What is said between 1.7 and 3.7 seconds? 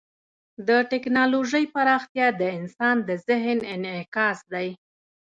پراختیا د انسان د ذهن